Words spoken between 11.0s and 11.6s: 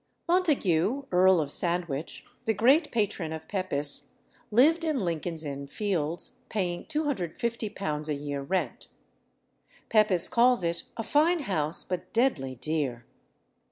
fine